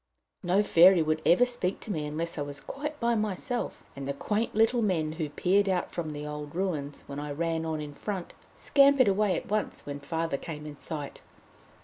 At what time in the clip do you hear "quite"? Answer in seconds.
2.59-2.99